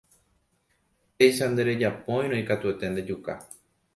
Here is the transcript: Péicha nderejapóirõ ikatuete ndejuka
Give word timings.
Péicha 1.19 1.49
nderejapóirõ 1.51 2.39
ikatuete 2.39 2.91
ndejuka 2.97 3.37